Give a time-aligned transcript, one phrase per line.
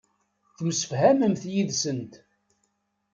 [0.57, 2.13] Temsefhamemt yid-sent.